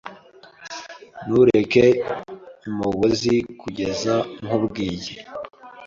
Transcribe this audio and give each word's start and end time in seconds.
Ntureke 1.25 1.85
umugozi 2.69 3.33
kugeza 3.61 4.13
nkubwiye. 4.43 5.13